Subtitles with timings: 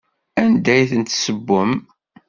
[0.43, 1.71] Anda i ten-tessewwem?